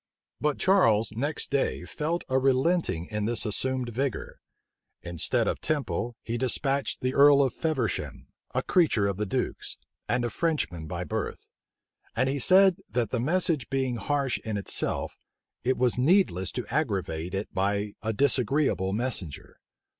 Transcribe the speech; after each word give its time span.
But 0.39 0.57
Charles 0.57 1.11
next 1.11 1.51
day 1.51 1.85
felt 1.85 2.23
a 2.27 2.39
relenting 2.39 3.05
in 3.11 3.25
this 3.25 3.45
assumed 3.45 3.89
vigor. 3.89 4.41
Instead 5.03 5.47
of 5.47 5.61
Temple, 5.61 6.15
he 6.23 6.39
despatched 6.39 7.01
the 7.01 7.13
earl 7.13 7.43
of 7.43 7.53
Feversham, 7.53 8.25
a 8.55 8.63
creature 8.63 9.05
of 9.05 9.17
the 9.17 9.27
duke's, 9.27 9.77
and 10.09 10.25
a 10.25 10.31
Frenchman 10.31 10.87
by 10.87 11.03
birth; 11.03 11.51
and 12.15 12.29
he 12.29 12.39
said, 12.39 12.77
that 12.89 13.11
the 13.11 13.19
message 13.19 13.69
being 13.69 13.97
harsh 13.97 14.39
in 14.39 14.57
itself, 14.57 15.19
it 15.63 15.77
was 15.77 15.99
needless 15.99 16.51
to 16.53 16.65
aggravate 16.73 17.35
it 17.35 17.53
by 17.53 17.93
a 18.01 18.11
disagreeable 18.11 18.93
messenger. 18.93 19.59